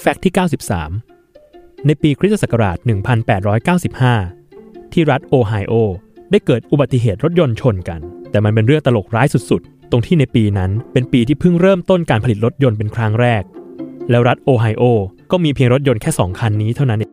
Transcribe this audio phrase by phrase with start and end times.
[0.00, 0.32] แฟกต์ที่
[1.08, 2.76] 93 ในปีคริสตศักราช
[3.64, 5.74] 1895 ที่รัฐโอไฮโอ
[6.30, 13.42] ได้เกิดอุบัติเหตุรถยนต์ชนกัน แต่มันเป็นเรื่องตลกร้ายสุดๆ ตรงที่ในปีนั้นเป็นปีที่เพิ่งเริ่มต้นการผลิตรถยนต์เป็นครั้งแรก
[14.10, 14.84] แล้วรัฐโอไฮโอ
[15.30, 17.10] ก็มีเพียงรถยนต์แค่ 2 คันนี้เท่านั้นเอง